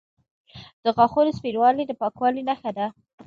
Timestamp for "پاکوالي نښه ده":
2.01-2.87